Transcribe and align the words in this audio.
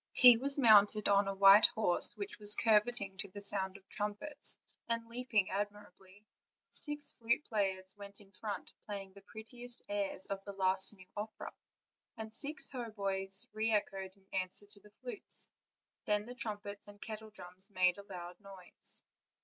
He 0.13 0.35
was 0.35 0.57
mounted 0.57 1.07
on 1.07 1.27
a 1.27 1.35
white 1.35 1.67
horse 1.67 2.17
which 2.17 2.39
was 2.39 2.55
curveting 2.55 3.19
to 3.19 3.27
the 3.27 3.39
sound 3.39 3.77
of 3.77 3.87
trumpets, 3.87 4.57
and 4.89 5.05
leaping 5.07 5.51
admirably; 5.51 6.25
six 6.71 7.11
flute 7.11 7.45
players 7.45 7.95
went 7.99 8.19
in 8.19 8.31
front, 8.31 8.73
play 8.83 9.03
ing 9.03 9.13
the 9.13 9.21
prettiest 9.21 9.83
airs 9.87 10.25
of 10.25 10.43
the 10.43 10.53
last 10.53 10.91
new 10.95 11.05
opera; 11.15 11.53
and 12.17 12.33
six 12.35 12.67
haut 12.71 12.95
boys 12.95 13.47
re 13.53 13.71
echoed 13.73 14.15
in 14.17 14.25
answer 14.33 14.65
to 14.65 14.79
the 14.79 14.89
flutes; 15.03 15.51
then 16.05 16.25
the 16.25 16.33
trumpets 16.33 16.87
and 16.87 16.99
kettledrums 16.99 17.69
made 17.69 17.99
a 17.99 18.03
loud 18.09 18.37
noise. 18.39 19.03